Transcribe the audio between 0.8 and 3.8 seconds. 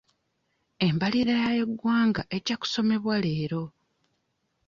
Embalirira y'eggwanga ejja kusomebwa leero.